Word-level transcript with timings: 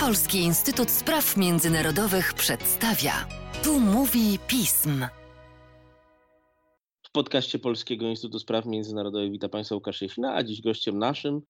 Polski 0.00 0.38
Instytut 0.38 0.90
Spraw 0.90 1.36
Międzynarodowych 1.36 2.34
przedstawia. 2.34 3.12
Tu 3.64 3.80
mówi 3.80 4.38
pism. 4.46 5.06
W 7.06 7.10
podcaście 7.12 7.58
Polskiego 7.58 8.06
Instytutu 8.06 8.38
Spraw 8.38 8.66
Międzynarodowych 8.66 9.30
witam 9.30 9.50
Państwa 9.50 9.74
Łukasz 9.74 10.02
Jesina, 10.02 10.34
a 10.34 10.42
dziś 10.42 10.62
gościem 10.62 10.98
naszym 10.98 11.42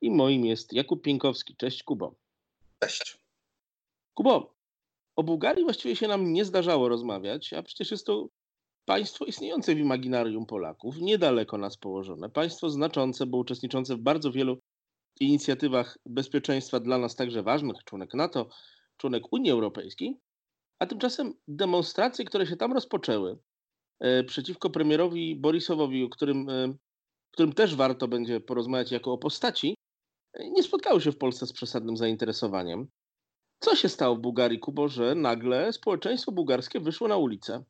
i 0.00 0.10
moim 0.10 0.44
jest 0.44 0.72
Jakub 0.72 1.02
Pienkowski. 1.02 1.56
Cześć 1.56 1.82
Kubo. 1.82 2.14
Cześć. 2.82 3.18
Kubo, 4.14 4.54
o 5.16 5.22
Bułgarii 5.22 5.64
właściwie 5.64 5.96
się 5.96 6.08
nam 6.08 6.32
nie 6.32 6.44
zdarzało 6.44 6.88
rozmawiać, 6.88 7.52
a 7.52 7.62
przecież 7.62 7.90
jest 7.90 8.06
to 8.06 8.28
państwo 8.84 9.24
istniejące 9.24 9.74
w 9.74 9.78
imaginarium 9.78 10.46
Polaków, 10.46 10.96
niedaleko 11.00 11.58
nas 11.58 11.76
położone, 11.76 12.30
państwo 12.30 12.70
znaczące, 12.70 13.26
bo 13.26 13.38
uczestniczące 13.38 13.96
w 13.96 14.00
bardzo 14.00 14.32
wielu 14.32 14.58
inicjatywach 15.20 15.98
bezpieczeństwa 16.06 16.80
dla 16.80 16.98
nas 16.98 17.16
także 17.16 17.42
ważnych, 17.42 17.76
członek 17.84 18.14
NATO, 18.14 18.48
członek 18.96 19.22
Unii 19.32 19.50
Europejskiej, 19.50 20.20
a 20.78 20.86
tymczasem 20.86 21.34
demonstracje, 21.48 22.24
które 22.24 22.46
się 22.46 22.56
tam 22.56 22.72
rozpoczęły 22.72 23.38
e, 24.00 24.24
przeciwko 24.24 24.70
premierowi 24.70 25.36
Borisowowi, 25.36 26.04
o 26.04 26.08
którym, 26.08 26.48
e, 26.48 26.74
którym 27.32 27.52
też 27.52 27.76
warto 27.76 28.08
będzie 28.08 28.40
porozmawiać 28.40 28.92
jako 28.92 29.12
o 29.12 29.18
postaci, 29.18 29.74
nie 30.40 30.62
spotkały 30.62 31.00
się 31.00 31.12
w 31.12 31.18
Polsce 31.18 31.46
z 31.46 31.52
przesadnym 31.52 31.96
zainteresowaniem. 31.96 32.88
Co 33.60 33.76
się 33.76 33.88
stało 33.88 34.16
w 34.16 34.20
Bułgarii, 34.20 34.58
Kubo, 34.58 34.88
że 34.88 35.14
nagle 35.14 35.72
społeczeństwo 35.72 36.32
bułgarskie 36.32 36.80
wyszło 36.80 37.08
na 37.08 37.16
ulicę? 37.16 37.64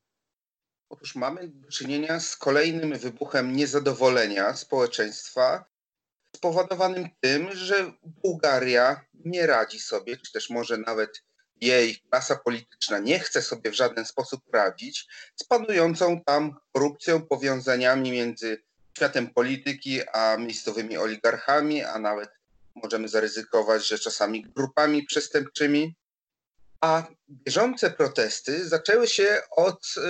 Otóż 0.90 1.14
mamy 1.14 1.48
do 1.48 1.68
czynienia 1.68 2.20
z 2.20 2.36
kolejnym 2.36 2.98
wybuchem 2.98 3.56
niezadowolenia 3.56 4.54
społeczeństwa, 4.54 5.64
spowodowanym 6.36 7.08
tym, 7.20 7.52
że 7.52 7.92
Bułgaria 8.04 9.04
nie 9.24 9.46
radzi 9.46 9.80
sobie, 9.80 10.16
czy 10.16 10.32
też 10.32 10.50
może 10.50 10.76
nawet 10.76 11.22
jej 11.60 11.96
klasa 12.10 12.36
polityczna 12.36 12.98
nie 12.98 13.18
chce 13.18 13.42
sobie 13.42 13.70
w 13.70 13.74
żaden 13.74 14.04
sposób 14.04 14.40
radzić 14.52 15.08
z 15.36 15.44
panującą 15.44 16.20
tam 16.20 16.56
korupcją, 16.72 17.22
powiązaniami 17.26 18.10
między 18.10 18.62
światem 18.96 19.34
polityki 19.34 20.08
a 20.12 20.36
miejscowymi 20.36 20.96
oligarchami, 20.96 21.82
a 21.82 21.98
nawet 21.98 22.30
możemy 22.74 23.08
zaryzykować, 23.08 23.88
że 23.88 23.98
czasami 23.98 24.42
grupami 24.42 25.02
przestępczymi. 25.02 25.96
A 26.80 27.06
bieżące 27.30 27.90
protesty 27.90 28.68
zaczęły 28.68 29.08
się 29.08 29.42
od 29.50 29.94
y, 29.96 30.00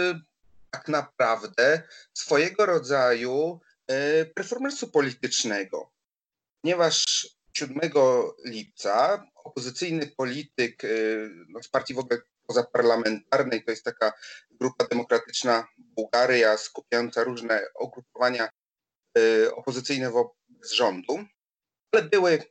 tak 0.71 0.89
naprawdę 0.89 1.83
swojego 2.15 2.67
rodzaju 2.67 3.61
y, 3.91 4.33
performance'u 4.35 4.91
politycznego, 4.91 5.91
ponieważ 6.63 7.29
7 7.57 7.81
lipca 8.45 9.27
opozycyjny 9.45 10.07
polityk 10.07 10.85
y, 10.85 11.31
no, 11.49 11.63
z 11.63 11.69
partii 11.69 11.95
w 11.95 11.99
ogóle 11.99 12.21
pozaparlamentarnej, 12.47 13.65
to 13.65 13.71
jest 13.71 13.85
taka 13.85 14.13
grupa 14.51 14.87
demokratyczna 14.87 15.69
Bułgaria 15.79 16.57
skupiająca 16.57 17.25
różne 17.25 17.61
ugrupowania 17.81 18.49
opozycyjne 19.55 20.11
wobec 20.11 20.73
rządu, 20.73 21.25
ale 21.93 22.03
były 22.03 22.43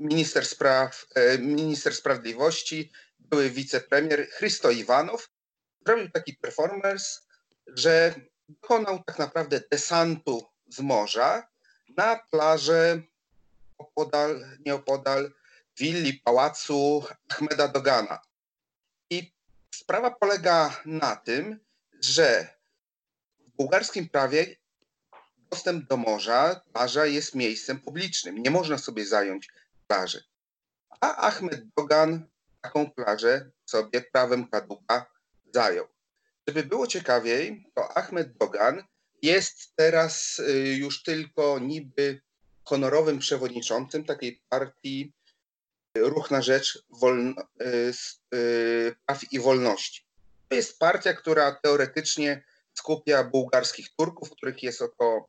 minister, 0.00 0.46
spraw, 0.46 1.06
e, 1.14 1.38
minister 1.38 1.94
sprawiedliwości, 1.94 2.92
były 3.18 3.50
wicepremier 3.50 4.28
Chrysto 4.28 4.70
Iwanow, 4.70 5.28
zrobił 5.86 6.10
taki 6.10 6.36
performance, 6.36 7.20
że 7.66 8.14
dokonał 8.48 9.02
tak 9.06 9.18
naprawdę 9.18 9.60
desantu 9.70 10.42
z 10.68 10.80
morza 10.80 11.48
na 11.96 12.20
plażę 12.30 13.02
opodal, 13.82 14.30
nieopodal 14.66 15.32
willi 15.78 16.14
pałacu 16.24 17.04
Ahmeda 17.28 17.68
Dogana. 17.68 18.20
I 19.10 19.32
sprawa 19.74 20.10
polega 20.10 20.80
na 20.84 21.16
tym, 21.16 21.60
że 22.00 22.48
w 23.38 23.50
bułgarskim 23.56 24.08
prawie 24.08 24.56
dostęp 25.50 25.88
do 25.88 25.96
morza, 25.96 26.60
plaża 26.72 27.06
jest 27.06 27.34
miejscem 27.34 27.80
publicznym. 27.80 28.38
Nie 28.38 28.50
można 28.50 28.78
sobie 28.78 29.06
zająć 29.06 29.48
plaży. 29.86 30.24
A 31.00 31.16
Ahmed 31.16 31.62
Dogan 31.76 32.28
taką 32.60 32.90
plażę 32.90 33.50
sobie 33.66 34.00
prawem 34.00 34.48
kaduka 34.48 35.06
zajął. 35.54 35.86
Żeby 36.48 36.62
było 36.62 36.86
ciekawiej, 36.86 37.70
to 37.74 37.96
Ahmed 37.96 38.36
Dogan 38.36 38.84
jest 39.22 39.76
teraz 39.76 40.38
y, 40.38 40.76
już 40.78 41.02
tylko 41.02 41.58
niby 41.58 42.20
honorowym 42.64 43.18
przewodniczącym 43.18 44.04
takiej 44.04 44.42
partii 44.48 45.12
y, 45.98 46.00
Ruch 46.00 46.30
na 46.30 46.42
Rzecz 46.42 46.84
Wolno, 47.00 47.42
y, 48.34 48.96
Praw 49.06 49.32
i 49.32 49.40
Wolności. 49.40 50.02
To 50.48 50.56
jest 50.56 50.78
partia, 50.78 51.14
która 51.14 51.52
teoretycznie 51.62 52.44
skupia 52.74 53.24
bułgarskich 53.24 53.88
Turków, 53.96 54.30
których 54.30 54.62
jest 54.62 54.82
około 54.82 55.28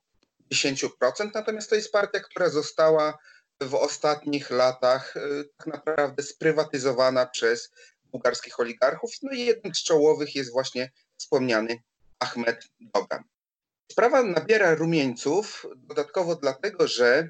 10%, 0.53 0.87
natomiast 1.33 1.69
to 1.69 1.75
jest 1.75 1.91
partia, 1.91 2.19
która 2.19 2.49
została 2.49 3.17
w 3.61 3.75
ostatnich 3.75 4.49
latach 4.49 5.13
tak 5.57 5.67
naprawdę 5.67 6.23
sprywatyzowana 6.23 7.25
przez 7.25 7.71
bułgarskich 8.05 8.59
oligarchów. 8.59 9.11
No 9.21 9.31
i 9.31 9.45
jednym 9.45 9.75
z 9.75 9.83
czołowych 9.83 10.35
jest 10.35 10.51
właśnie 10.51 10.91
wspomniany 11.17 11.77
Ahmed 12.19 12.67
Dogan. 12.79 13.23
Sprawa 13.93 14.23
nabiera 14.23 14.75
rumieńców 14.75 15.65
dodatkowo 15.75 16.35
dlatego, 16.35 16.87
że 16.87 17.29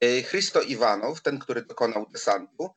e, 0.00 0.22
Chrysto 0.22 0.62
Iwanow, 0.62 1.22
ten, 1.22 1.38
który 1.38 1.62
dokonał 1.62 2.06
desantu, 2.06 2.70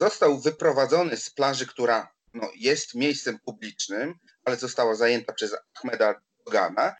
został 0.00 0.38
wyprowadzony 0.38 1.16
z 1.16 1.30
plaży, 1.30 1.66
która 1.66 2.12
no, 2.34 2.50
jest 2.56 2.94
miejscem 2.94 3.38
publicznym, 3.38 4.14
ale 4.44 4.56
została 4.56 4.94
zajęta 4.94 5.32
przez 5.32 5.56
Ahmeda 5.74 6.20
Dogana, 6.46 6.96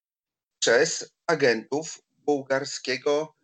przez 0.59 1.12
agentów 1.27 1.99
bułgarskiego 2.17 3.35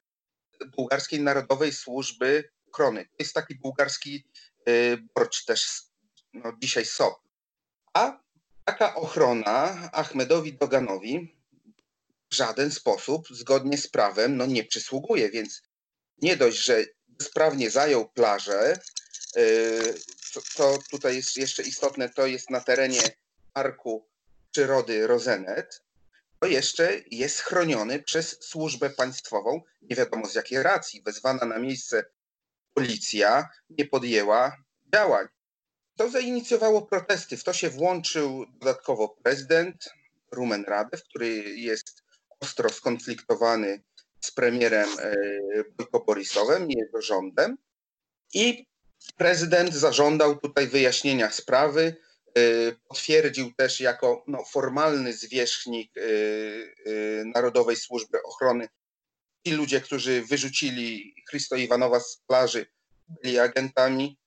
bułgarskiej 0.76 1.20
Narodowej 1.20 1.72
Służby 1.72 2.50
Ochrony. 2.72 3.04
To 3.04 3.16
jest 3.18 3.34
taki 3.34 3.54
bułgarski 3.54 4.24
y, 4.68 4.98
borcz 5.14 5.44
też 5.44 5.82
no, 6.32 6.52
dzisiaj 6.62 6.84
SOP. 6.84 7.14
A 7.94 8.20
taka 8.64 8.94
ochrona 8.94 9.90
Ahmedowi 9.92 10.52
Doganowi 10.52 11.43
żaden 12.34 12.70
sposób 12.70 13.28
zgodnie 13.30 13.78
z 13.78 13.88
prawem 13.88 14.36
no, 14.36 14.46
nie 14.46 14.64
przysługuje, 14.64 15.30
więc 15.30 15.62
nie 16.22 16.36
dość, 16.36 16.58
że 16.58 16.84
sprawnie 17.22 17.70
zajął 17.70 18.08
plażę, 18.08 18.78
y, 19.36 19.94
co 20.54 20.78
tutaj 20.90 21.16
jest 21.16 21.36
jeszcze 21.36 21.62
istotne, 21.62 22.08
to 22.08 22.26
jest 22.26 22.50
na 22.50 22.60
terenie 22.60 23.02
Parku 23.52 24.08
Przyrody 24.50 25.06
Rozenet, 25.06 25.84
to 26.44 26.48
jeszcze 26.48 27.00
jest 27.10 27.40
chroniony 27.40 28.02
przez 28.02 28.38
służbę 28.40 28.90
państwową. 28.90 29.62
Nie 29.82 29.96
wiadomo 29.96 30.26
z 30.26 30.34
jakiej 30.34 30.62
racji. 30.62 31.02
Wezwana 31.02 31.46
na 31.46 31.58
miejsce 31.58 32.04
policja 32.74 33.48
nie 33.70 33.84
podjęła 33.84 34.56
działań. 34.94 35.26
To 35.96 36.10
zainicjowało 36.10 36.82
protesty. 36.82 37.36
W 37.36 37.44
to 37.44 37.52
się 37.52 37.70
włączył 37.70 38.46
dodatkowo 38.48 39.08
prezydent 39.08 39.88
Rumen 40.32 40.64
Radew, 40.64 41.02
który 41.02 41.26
jest 41.56 42.03
ostro 42.44 42.68
skonfliktowany 42.68 43.82
z 44.20 44.30
premierem 44.30 44.88
e, 44.98 45.14
Bojko 45.76 46.00
Borisowem 46.00 46.70
i 46.70 46.78
jego 46.78 47.02
rządem. 47.02 47.56
I 48.34 48.66
prezydent 49.16 49.74
zażądał 49.74 50.36
tutaj 50.36 50.66
wyjaśnienia 50.68 51.30
sprawy. 51.30 51.96
Y, 52.38 52.76
potwierdził 52.88 53.52
też 53.54 53.80
jako 53.80 54.24
no, 54.26 54.44
formalny 54.44 55.12
zwierzchnik 55.12 55.96
y, 55.96 57.24
Narodowej 57.34 57.76
Służby 57.76 58.22
Ochrony. 58.22 58.68
Ci 59.46 59.52
ludzie, 59.52 59.80
którzy 59.80 60.22
wyrzucili 60.22 61.14
Chrysto 61.28 61.56
Iwanowa 61.56 62.00
z 62.00 62.16
plaży, 62.26 62.66
byli 63.08 63.38
agentami 63.38 64.18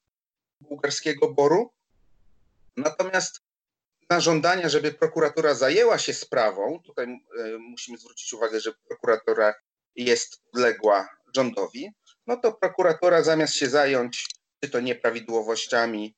bułgarskiego 0.62 1.34
boru. 1.34 1.74
Natomiast 2.78 3.37
na 4.10 4.20
żądania, 4.20 4.70
żeby 4.70 4.94
prokuratura 4.94 5.54
zajęła 5.54 5.98
się 5.98 6.14
sprawą, 6.14 6.80
tutaj 6.86 7.08
musimy 7.60 7.98
zwrócić 7.98 8.34
uwagę, 8.34 8.60
że 8.60 8.74
prokuratura 8.88 9.54
jest 9.96 10.42
podległa 10.44 11.10
rządowi, 11.36 11.92
no 12.28 12.38
to 12.38 12.54
prokuratura 12.54 13.24
zamiast 13.24 13.54
się 13.54 13.70
zająć 13.70 14.26
czy 14.64 14.70
to 14.70 14.80
nieprawidłowościami 14.80 16.16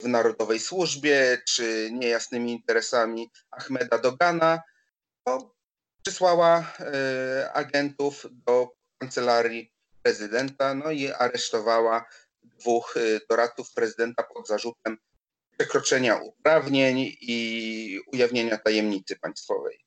w 0.00 0.06
Narodowej 0.06 0.60
Służbie, 0.60 1.42
czy 1.46 1.90
niejasnymi 1.92 2.52
interesami 2.52 3.30
Ahmeda 3.50 3.98
Dogana, 3.98 4.62
to 5.24 5.54
przysłała 6.02 6.72
e, 6.80 7.52
agentów 7.52 8.26
do 8.30 8.68
kancelarii 8.98 9.72
prezydenta, 10.02 10.74
no 10.74 10.90
i 10.90 11.12
aresztowała 11.12 12.04
dwóch 12.42 12.96
e, 12.96 13.00
doradców 13.30 13.72
prezydenta 13.74 14.22
pod 14.22 14.48
zarzutem 14.48 14.98
przekroczenia 15.56 16.16
uprawnień 16.16 16.98
i 17.20 18.00
ujawnienia 18.12 18.58
tajemnicy 18.58 19.16
państwowej. 19.16 19.78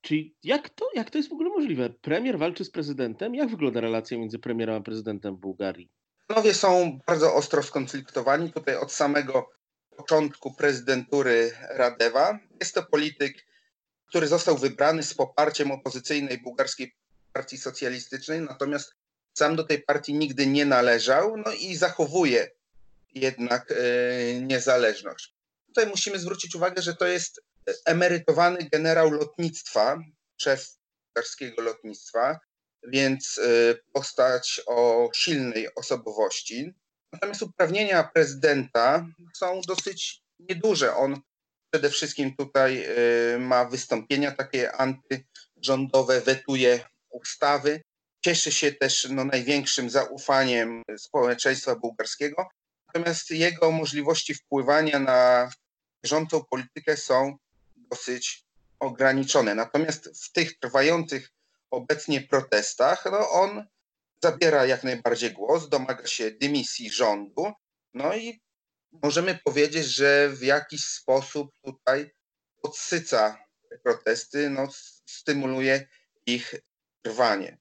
Czyli 0.00 0.36
jak 0.42 0.70
to, 0.70 0.88
jak 0.94 1.10
to 1.10 1.18
jest 1.18 1.30
w 1.30 1.32
ogóle 1.32 1.50
możliwe? 1.50 1.90
Premier 1.90 2.38
walczy 2.38 2.64
z 2.64 2.70
prezydentem? 2.70 3.34
Jak 3.34 3.50
wygląda 3.50 3.80
relacja 3.80 4.18
między 4.18 4.38
premierem 4.38 4.74
a 4.74 4.80
prezydentem 4.80 5.36
w 5.36 5.38
Bułgarii? 5.38 5.90
Panowie 6.26 6.54
są 6.54 6.98
bardzo 7.06 7.34
ostro 7.34 7.62
skonfliktowani. 7.62 8.52
Tutaj 8.52 8.76
od 8.76 8.92
samego 8.92 9.50
początku 9.96 10.54
prezydentury 10.54 11.52
Radewa. 11.70 12.38
Jest 12.60 12.74
to 12.74 12.82
polityk, 12.82 13.46
który 14.08 14.26
został 14.26 14.56
wybrany 14.56 15.02
z 15.02 15.14
poparciem 15.14 15.70
opozycyjnej 15.70 16.38
bułgarskiej 16.38 16.94
partii 17.32 17.58
socjalistycznej, 17.58 18.40
natomiast 18.40 18.94
sam 19.32 19.56
do 19.56 19.64
tej 19.64 19.82
partii 19.82 20.14
nigdy 20.14 20.46
nie 20.46 20.66
należał, 20.66 21.36
no 21.36 21.52
i 21.52 21.76
zachowuje 21.76 22.50
jednak 23.20 23.70
e, 23.72 23.74
niezależność. 24.40 25.34
Tutaj 25.66 25.86
musimy 25.86 26.18
zwrócić 26.18 26.54
uwagę, 26.54 26.82
że 26.82 26.94
to 26.94 27.06
jest 27.06 27.40
emerytowany 27.84 28.68
generał 28.72 29.10
lotnictwa, 29.10 29.98
szef 30.40 30.76
bułgarskiego 31.16 31.62
lotnictwa, 31.62 32.40
więc 32.86 33.38
e, 33.38 33.74
postać 33.92 34.60
o 34.66 35.10
silnej 35.14 35.74
osobowości. 35.74 36.74
Natomiast 37.12 37.42
uprawnienia 37.42 38.10
prezydenta 38.14 39.06
są 39.34 39.60
dosyć 39.60 40.22
nieduże. 40.38 40.94
On 40.94 41.20
przede 41.70 41.90
wszystkim 41.90 42.36
tutaj 42.36 42.84
e, 42.84 43.38
ma 43.38 43.64
wystąpienia 43.64 44.32
takie 44.32 44.72
antyrządowe, 44.72 46.20
wetuje 46.20 46.80
ustawy. 47.10 47.82
Cieszy 48.24 48.52
się 48.52 48.72
też 48.72 49.08
no, 49.10 49.24
największym 49.24 49.90
zaufaniem 49.90 50.82
społeczeństwa 50.98 51.76
bułgarskiego, 51.76 52.48
natomiast 52.98 53.30
jego 53.30 53.70
możliwości 53.70 54.34
wpływania 54.34 54.98
na 54.98 55.50
bieżącą 56.04 56.44
politykę 56.50 56.96
są 56.96 57.38
dosyć 57.76 58.44
ograniczone. 58.78 59.54
Natomiast 59.54 60.24
w 60.24 60.32
tych 60.32 60.58
trwających 60.58 61.32
obecnie 61.70 62.20
protestach, 62.20 63.04
no 63.04 63.30
on 63.30 63.66
zabiera 64.22 64.66
jak 64.66 64.84
najbardziej 64.84 65.32
głos, 65.32 65.68
domaga 65.68 66.06
się 66.06 66.30
dymisji 66.30 66.90
rządu, 66.90 67.52
no 67.94 68.16
i 68.16 68.40
możemy 69.02 69.38
powiedzieć, 69.44 69.86
że 69.86 70.28
w 70.28 70.42
jakiś 70.42 70.84
sposób 70.84 71.52
tutaj 71.64 72.10
podsyca 72.62 73.44
te 73.70 73.78
protesty, 73.78 74.50
no, 74.50 74.68
stymuluje 75.06 75.88
ich 76.26 76.54
trwanie. 77.02 77.58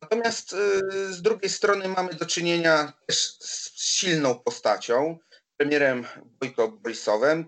Natomiast 0.00 0.52
y, 0.52 1.14
z 1.14 1.22
drugiej 1.22 1.50
strony 1.50 1.88
mamy 1.88 2.14
do 2.14 2.26
czynienia 2.26 2.92
też 3.06 3.38
z 3.40 3.80
silną 3.80 4.34
postacią, 4.34 5.18
premierem 5.56 6.06
Bojko 6.40 6.68
Borisowem. 6.68 7.46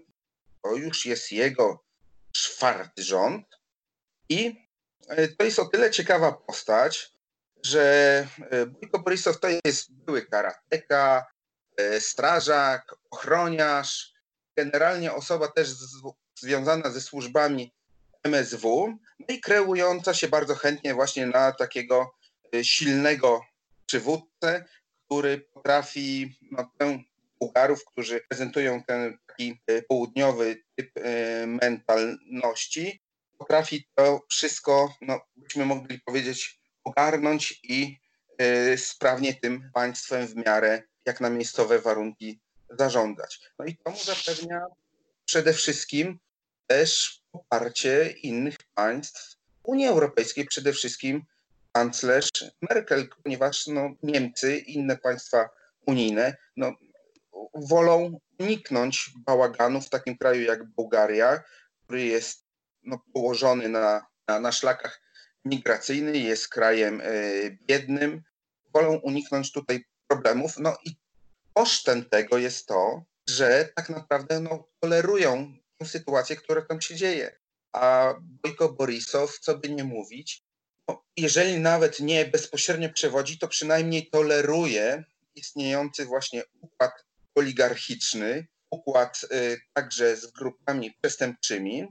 To 0.63 0.75
już 0.75 1.07
jest 1.07 1.33
jego 1.33 1.85
czwarty 2.33 3.03
rząd 3.03 3.47
i 4.29 4.67
y, 5.19 5.29
to 5.39 5.45
jest 5.45 5.59
o 5.59 5.65
tyle 5.65 5.91
ciekawa 5.91 6.33
postać, 6.33 7.13
że 7.65 8.27
y, 8.53 8.67
Bojko 8.67 8.99
Borisow 8.99 9.41
to 9.41 9.49
jest 9.65 9.93
były 9.93 10.27
karateka, 10.27 11.27
strażak, 12.01 12.95
ochroniarz, 13.11 14.13
generalnie 14.57 15.13
osoba 15.13 15.49
też 15.49 15.69
związana 16.41 16.91
ze 16.91 17.01
służbami 17.01 17.75
MSW, 18.23 18.99
no 19.19 19.27
i 19.29 19.41
kreująca 19.41 20.15
się 20.15 20.29
bardzo 20.29 20.55
chętnie 20.55 20.95
właśnie 20.95 21.27
na 21.27 21.53
takiego 21.53 22.15
y, 22.15 22.18
silnego 22.63 23.41
przywódcę, 23.87 24.65
który 25.05 25.39
potrafi 25.39 26.39
no, 26.51 26.71
tę 26.79 26.99
Bułgarów, 27.41 27.85
którzy 27.85 28.21
prezentują 28.29 28.83
ten 28.83 29.19
taki 29.27 29.61
y, 29.71 29.83
południowy 29.89 30.63
typ 30.77 30.97
y, 30.97 31.03
mentalności, 31.47 33.03
potrafi 33.39 33.89
to 33.95 34.21
wszystko, 34.29 34.95
no, 35.01 35.21
byśmy 35.37 35.67
mogli 35.67 36.01
powiedzieć, 36.01 36.61
ogarnąć 36.85 37.61
i 37.63 37.97
sprawnie 38.77 39.35
tym 39.35 39.71
państwem 39.75 40.27
w 40.27 40.37
miarę 40.37 40.83
jak 41.07 41.21
na 41.21 41.31
miejscowe 41.31 41.79
warunki 41.79 42.41
zarządzać. 42.71 43.41
No 43.59 43.65
i 43.65 43.77
to 43.77 43.91
mu 43.91 43.97
zapewnia 43.99 44.61
przede 45.25 45.53
wszystkim 45.53 46.19
też 46.67 47.21
poparcie 47.33 48.11
innych 48.11 48.57
państw 48.75 49.37
Unii 49.63 49.87
Europejskiej, 49.87 50.47
przede 50.47 50.73
wszystkim 50.73 51.25
kanclerz 51.73 52.31
Merkel, 52.71 53.09
ponieważ 53.23 53.67
no, 53.67 53.91
Niemcy 54.03 54.59
i 54.59 54.75
inne 54.75 54.97
państwa 54.97 55.51
unijne 55.87 56.37
no, 56.57 56.73
wolą 57.55 58.21
uniknąć 58.39 59.11
bałaganu 59.17 59.81
w 59.81 59.91
takim 59.91 60.19
kraju 60.19 60.43
jak 60.43 60.65
Bułgaria, 60.65 61.43
który 61.85 62.05
jest 62.05 62.45
no, 62.83 62.99
położony 63.13 63.69
na, 63.69 64.07
na, 64.29 64.41
na 64.41 64.53
szlakach 64.53 65.01
migracyjnych, 65.45 66.25
jest 66.25 66.49
krajem 66.49 67.01
y, 67.01 67.59
biednym. 67.67 68.23
Wolą 68.75 68.95
uniknąć 68.97 69.53
tutaj 69.53 69.85
problemów. 70.09 70.59
No 70.59 70.77
i 70.85 70.97
kosztem 71.55 72.05
tego 72.05 72.39
jest 72.39 72.67
to, 72.67 73.05
że 73.29 73.69
tak 73.77 73.89
naprawdę 73.89 74.41
no, 74.41 74.69
tolerują 74.81 75.55
sytuację, 75.85 76.37
która 76.37 76.63
tam 76.63 76.81
się 76.81 76.95
dzieje. 76.95 77.39
A 77.73 78.15
Bojko 78.21 78.69
Borisow, 78.69 79.39
co 79.39 79.59
by 79.59 79.69
nie 79.69 79.85
mówić, 79.85 80.43
jeżeli 81.17 81.59
nawet 81.59 82.01
nie 82.01 82.25
bezpośrednio 82.25 82.93
przewodzi, 82.93 83.39
to 83.39 83.49
przynajmniej 83.49 84.11
toleruje 84.11 85.05
istniejący 85.35 86.05
właśnie 86.05 86.43
układ 86.61 86.93
oligarchiczny, 87.35 88.47
układ 88.71 89.21
y, 89.33 89.61
także 89.73 90.17
z 90.17 90.27
grupami 90.27 90.95
przestępczymi. 91.03 91.87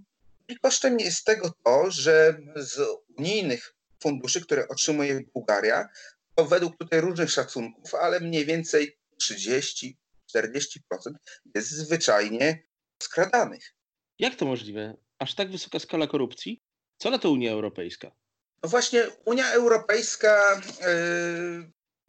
I 0.47 0.57
kosztem 0.57 0.99
jest 0.99 1.25
tego 1.25 1.53
to, 1.63 1.91
że 1.91 2.37
z 2.55 2.79
unijnych 3.17 3.75
funduszy, 4.03 4.41
które 4.41 4.67
otrzymuje 4.67 5.21
Bułgaria, 5.33 5.89
to 6.35 6.45
według 6.45 6.77
tutaj 6.77 7.01
różnych 7.01 7.31
szacunków, 7.31 7.95
ale 7.95 8.19
mniej 8.19 8.45
więcej 8.45 8.97
30-40% 9.23 9.93
jest 11.55 11.69
zwyczajnie 11.69 12.63
skradanych. 13.03 13.73
Jak 14.19 14.35
to 14.35 14.45
możliwe? 14.45 14.97
Aż 15.19 15.35
tak 15.35 15.51
wysoka 15.51 15.79
skala 15.79 16.07
korupcji? 16.07 16.61
Co 16.97 17.09
na 17.09 17.19
to 17.19 17.31
Unia 17.31 17.51
Europejska? 17.51 18.11
No 18.63 18.69
właśnie, 18.69 19.07
Unia 19.25 19.51
Europejska 19.51 20.61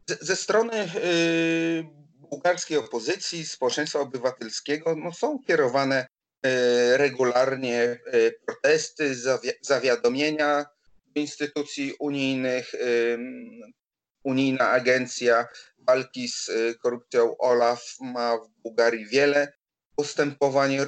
yy, 0.08 0.18
ze 0.20 0.36
strony 0.36 0.76
yy, 0.76 1.84
bułgarskiej 2.30 2.78
opozycji, 2.78 3.46
społeczeństwa 3.46 4.00
obywatelskiego, 4.00 4.96
no 4.96 5.12
są 5.12 5.38
kierowane 5.46 6.06
yy, 6.42 6.50
regularnie 6.96 7.98
protesty, 8.46 9.16
zawiadomienia 9.62 10.66
instytucji 11.14 11.94
unijnych. 11.98 12.72
Unijna 14.22 14.70
Agencja 14.70 15.46
Walki 15.78 16.28
z 16.28 16.50
Korupcją 16.82 17.38
OLAF 17.38 17.96
ma 18.00 18.36
w 18.36 18.48
Bułgarii 18.62 19.06
wiele 19.06 19.52
postępowań 19.96 20.74
e, 20.74 20.86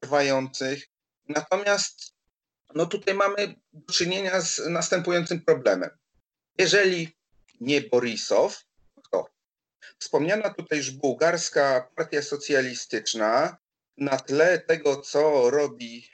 trwających. 0.00 0.86
Natomiast 1.28 2.14
no 2.74 2.86
tutaj 2.86 3.14
mamy 3.14 3.54
do 3.72 3.92
czynienia 3.92 4.40
z 4.40 4.58
następującym 4.68 5.40
problemem. 5.40 5.90
Jeżeli 6.58 7.16
nie 7.60 7.80
Borisow, 7.80 8.64
to 9.10 9.26
wspomniana 9.98 10.54
tutaj 10.54 10.78
już 10.78 10.90
bułgarska 10.90 11.88
partia 11.96 12.22
socjalistyczna 12.22 13.56
na 13.96 14.16
tle 14.18 14.58
tego, 14.58 14.96
co 14.96 15.50
robi 15.50 16.10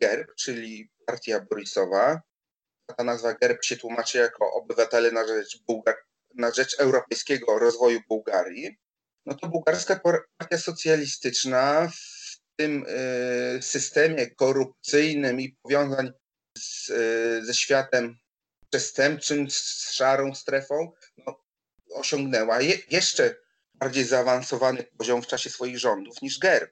GERB, 0.00 0.34
czyli 0.34 0.90
partia 1.06 1.40
Borisowa, 1.40 2.20
ta 2.96 3.04
nazwa 3.04 3.34
GERB 3.34 3.64
się 3.64 3.76
tłumaczy 3.76 4.18
jako 4.18 4.52
obywatele 4.52 5.10
na 5.12 5.26
rzecz, 5.26 5.62
Bułgar 5.66 5.96
na 6.34 6.50
rzecz 6.50 6.80
europejskiego 6.80 7.58
rozwoju 7.58 8.00
Bułgarii, 8.08 8.78
no 9.26 9.34
to 9.34 9.48
bułgarska 9.48 10.00
partia 10.38 10.58
socjalistyczna 10.58 11.90
tym 12.60 12.86
e, 12.88 13.62
systemie 13.62 14.30
korupcyjnym 14.30 15.40
i 15.40 15.56
powiązań 15.62 16.12
z, 16.58 16.90
e, 16.90 17.44
ze 17.44 17.54
światem 17.54 18.18
przestępczym, 18.70 19.50
z 19.50 19.90
szarą 19.92 20.34
strefą, 20.34 20.92
no, 21.18 21.40
osiągnęła 21.94 22.60
je, 22.60 22.78
jeszcze 22.90 23.34
bardziej 23.74 24.04
zaawansowany 24.04 24.82
poziom 24.98 25.22
w 25.22 25.26
czasie 25.26 25.50
swoich 25.50 25.78
rządów 25.78 26.22
niż 26.22 26.38
GERB. 26.38 26.70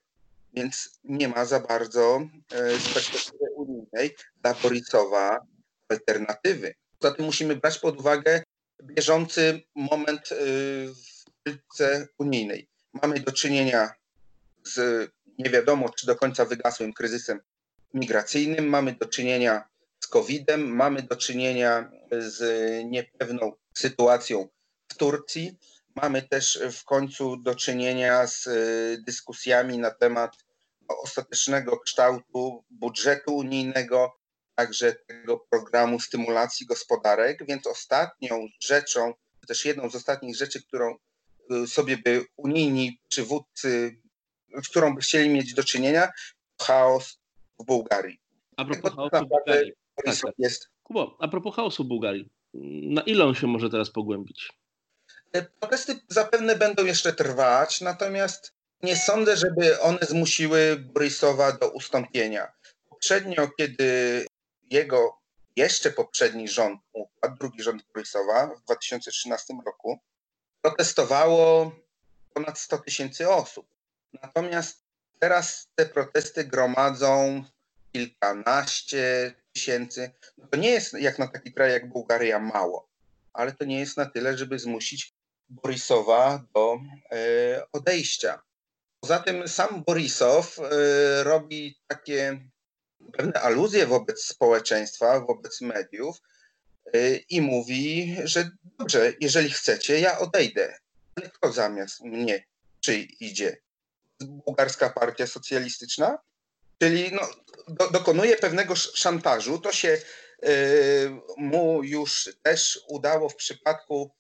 Więc 0.54 1.00
nie 1.04 1.28
ma 1.28 1.45
za 1.45 1.61
bardzo 1.61 2.28
e, 2.52 2.78
z 2.78 2.95
perspektywy 2.95 3.45
unijnej 3.57 4.16
dla 4.42 4.54
Borisowa 4.54 5.47
alternatywy. 5.88 6.75
Poza 6.99 7.14
tym 7.14 7.25
musimy 7.25 7.57
brać 7.57 7.78
pod 7.78 8.00
uwagę 8.00 8.42
bieżący 8.83 9.62
moment 9.75 10.28
w 10.28 11.25
polityce 11.45 12.09
unijnej. 12.18 12.68
Mamy 13.02 13.21
do 13.21 13.33
czynienia 13.33 13.95
z 14.64 15.11
nie 15.38 15.50
wiadomo, 15.50 15.88
czy 15.88 16.07
do 16.07 16.16
końca 16.16 16.45
wygasłym 16.45 16.92
kryzysem 16.92 17.40
migracyjnym, 17.95 18.68
mamy 18.68 18.92
do 18.92 19.07
czynienia 19.07 19.68
z 20.00 20.07
COVID-em, 20.07 20.76
mamy 20.76 21.02
do 21.02 21.16
czynienia 21.16 21.90
z 22.18 22.40
niepewną 22.85 23.52
sytuacją 23.75 24.49
w 24.88 24.95
Turcji. 24.95 25.59
Mamy 25.97 26.23
też 26.23 26.61
w 26.73 26.85
końcu 26.85 27.37
do 27.37 27.54
czynienia 27.54 28.26
z 28.26 28.49
dyskusjami 29.04 29.78
na 29.78 29.90
temat 29.90 30.37
ostatecznego 30.88 31.78
kształtu 31.78 32.64
budżetu 32.71 33.37
unijnego, 33.37 34.12
także 34.54 34.92
tego 34.92 35.38
programu 35.50 36.00
stymulacji 36.00 36.66
gospodarek, 36.66 37.47
więc 37.47 37.66
ostatnią 37.66 38.47
rzeczą, 38.61 39.14
też 39.49 39.64
jedną 39.64 39.90
z 39.90 39.95
ostatnich 39.95 40.37
rzeczy, 40.37 40.62
którą 40.62 40.97
y, 41.52 41.66
sobie 41.66 41.99
by 41.99 42.25
unijni 42.37 43.00
przywódcy, 43.09 43.97
z 44.62 44.69
którą 44.69 44.95
by 44.95 45.00
chcieli 45.00 45.31
mieć 45.31 45.55
do 45.55 45.64
czynienia, 45.64 46.12
chaos 46.62 47.19
w 47.59 47.64
Bułgarii. 47.64 48.21
A 48.57 48.64
propos 48.64 48.95
chaosu 48.95 49.25
w 49.25 49.28
Bułgarii. 49.28 49.73
Borysow 49.97 50.31
tak. 50.31 50.35
jest 50.38 50.71
Kubo, 50.83 51.17
a 51.21 51.28
propos 51.28 51.57
chaosu 51.57 51.85
w 51.85 51.87
Bułgarii. 51.87 52.28
Na 52.83 53.02
ile 53.02 53.25
on 53.25 53.35
się 53.35 53.47
może 53.47 53.71
teraz 53.71 53.90
pogłębić? 53.90 54.52
Te 55.31 55.43
Protesty 55.43 56.00
zapewne 56.09 56.57
będą 56.57 56.85
jeszcze 56.85 57.12
trwać, 57.12 57.81
natomiast 57.81 58.52
nie 58.83 58.97
sądzę, 58.97 59.37
żeby 59.37 59.81
one 59.81 59.99
zmusiły 60.02 60.76
Borysowa 60.76 61.52
do 61.52 61.71
ustąpienia. 61.71 62.52
Poprzednio, 62.88 63.49
kiedy 63.59 64.26
jego 64.71 65.19
jeszcze 65.57 65.90
poprzedni 65.90 66.49
rząd 66.49 66.81
upadł, 66.93 67.37
drugi 67.37 67.62
rząd 67.62 67.83
Borysowa 67.95 68.47
w 68.47 68.64
2013 68.64 69.55
roku, 69.67 69.99
protestowało 70.62 71.73
ponad 72.35 72.59
100 72.59 72.78
tysięcy 72.78 73.28
osób. 73.31 73.67
Natomiast 74.12 74.85
teraz 75.19 75.69
te 75.75 75.87
protesty 75.87 76.45
gromadzą 76.45 77.45
kilkanaście 77.93 79.35
tysięcy. 79.53 80.11
To 80.50 80.59
nie 80.59 80.71
jest 80.71 80.93
jak 80.93 81.19
na 81.19 81.29
taki 81.29 81.53
kraj 81.53 81.73
jak 81.73 81.88
Bułgaria 81.88 82.38
mało, 82.38 82.88
ale 83.33 83.53
to 83.53 83.65
nie 83.65 83.81
jest 83.81 83.97
na 83.97 84.07
tyle, 84.07 84.38
żeby 84.38 84.59
zmusić 84.59 85.15
Borisowa 85.49 86.45
do 86.55 86.81
e, 87.12 87.67
odejścia. 87.73 88.43
Poza 89.00 89.19
tym 89.19 89.49
sam 89.49 89.85
Borisow 89.87 90.59
e, 90.59 90.62
robi 91.25 91.79
takie 91.87 92.41
pewne 93.12 93.41
aluzje 93.41 93.87
wobec 93.87 94.25
społeczeństwa, 94.25 95.21
wobec 95.21 95.61
mediów 95.61 96.23
e, 96.95 97.17
i 97.17 97.41
mówi, 97.41 98.17
że 98.25 98.50
dobrze, 98.79 99.12
jeżeli 99.21 99.50
chcecie, 99.50 100.00
ja 100.00 100.19
odejdę. 100.19 100.79
Ale 101.15 101.31
kto 101.31 101.53
zamiast 101.53 102.00
mnie 102.00 102.45
przyjdzie? 102.81 103.57
Bułgarska 104.20 104.90
Partia 104.90 105.26
Socjalistyczna? 105.26 106.18
Czyli 106.78 107.10
no, 107.12 107.28
do, 107.68 107.90
dokonuje 107.90 108.37
pewnego 108.37 108.72
sz- 108.72 108.96
szantażu. 108.96 109.58
To 109.58 109.72
się 109.72 109.88
y, 110.44 111.10
mu 111.37 111.82
już 111.82 112.30
też 112.42 112.80
udało 112.88 113.28
w 113.28 113.37
przypadku 113.37 114.10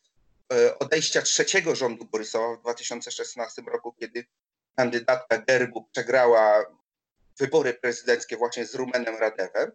y, 0.52 0.78
odejścia 0.78 1.22
trzeciego 1.22 1.76
rządu 1.76 2.04
Borysowa 2.04 2.56
w 2.56 2.60
2016 2.60 3.62
roku, 3.62 3.92
kiedy 3.92 4.26
kandydatka 4.76 5.38
Gerbu 5.38 5.88
przegrała 5.92 6.64
wybory 7.38 7.74
prezydenckie 7.74 8.36
właśnie 8.36 8.66
z 8.66 8.74
Rumenem 8.74 9.16
Radewem. 9.16 9.72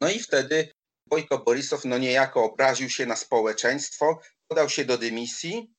No 0.00 0.10
i 0.10 0.18
wtedy 0.18 0.72
Wojko 1.06 1.38
Borysow 1.38 1.84
no 1.84 1.98
niejako 1.98 2.44
obraził 2.44 2.90
się 2.90 3.06
na 3.06 3.16
społeczeństwo, 3.16 4.20
podał 4.48 4.68
się 4.68 4.84
do 4.84 4.98
dymisji, 4.98 5.74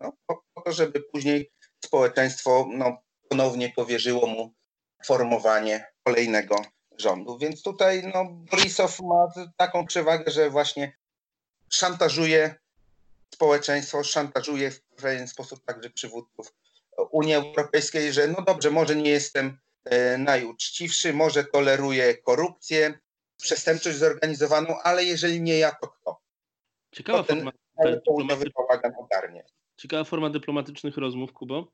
no, 0.00 0.12
po, 0.26 0.44
po 0.54 0.62
to, 0.62 0.72
żeby 0.72 1.00
później 1.00 1.52
społeczeństwo 1.84 2.68
no, 2.72 3.02
ponownie 3.32 3.72
powierzyło 3.76 4.26
mu 4.26 4.54
formowanie 5.04 5.86
kolejnego 6.02 6.56
rządu. 6.98 7.38
Więc 7.38 7.62
tutaj 7.62 8.02
no, 8.14 8.24
Borisow 8.50 9.00
ma 9.00 9.28
taką 9.56 9.86
przewagę, 9.86 10.30
że 10.30 10.50
właśnie 10.50 10.92
szantażuje 11.70 12.54
społeczeństwo, 13.34 14.04
szantażuje 14.04 14.70
w 14.70 14.80
pewien 14.80 15.28
sposób 15.28 15.64
także 15.64 15.90
przywódców 15.90 16.54
Unii 17.10 17.34
Europejskiej, 17.34 18.12
że 18.12 18.28
no 18.28 18.42
dobrze, 18.42 18.70
może 18.70 18.96
nie 18.96 19.10
jestem 19.10 19.58
e, 19.84 20.18
najuczciwszy, 20.18 21.12
może 21.12 21.44
toleruję 21.44 22.16
korupcję, 22.16 22.98
przestępczość 23.36 23.96
zorganizowaną, 23.96 24.80
ale 24.82 25.04
jeżeli 25.04 25.40
nie 25.40 25.58
ja, 25.58 25.72
to 25.80 25.88
kto? 25.88 26.20
Ciekawa 26.92 27.18
To 27.18 27.24
forma, 28.06 28.36
bałagan 28.56 28.92
ogarnie. 28.98 29.44
ciekawa 29.76 30.04
forma 30.04 30.30
dyplomatycznych 30.30 30.96
rozmów, 30.96 31.32
Kubo. 31.32 31.72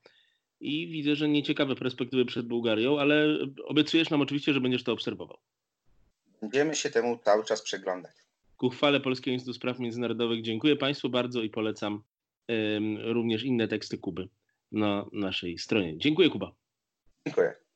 I 0.61 0.87
widzę, 0.87 1.15
że 1.15 1.29
nieciekawe 1.29 1.75
perspektywy 1.75 2.25
przed 2.25 2.47
Bułgarią, 2.47 2.99
ale 2.99 3.37
obiecujesz 3.65 4.09
nam 4.09 4.21
oczywiście, 4.21 4.53
że 4.53 4.61
będziesz 4.61 4.83
to 4.83 4.93
obserwował. 4.93 5.37
Będziemy 6.41 6.75
się 6.75 6.89
temu 6.89 7.19
cały 7.23 7.45
czas 7.45 7.61
przyglądać. 7.61 8.11
Ku 8.57 8.69
chwale 8.69 8.99
Polskiego 8.99 9.33
Instytutu 9.33 9.53
Spraw 9.53 9.79
Międzynarodowych 9.79 10.41
dziękuję 10.41 10.75
Państwu 10.75 11.09
bardzo 11.09 11.41
i 11.43 11.49
polecam 11.49 12.03
również 13.03 13.43
inne 13.43 13.67
teksty 13.67 13.97
Kuby 13.97 14.29
na 14.71 15.05
naszej 15.11 15.57
stronie. 15.57 15.97
Dziękuję, 15.97 16.29
Kuba. 16.29 16.51
Dziękuję. 17.27 17.55